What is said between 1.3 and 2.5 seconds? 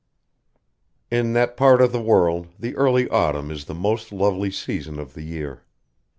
that part of the world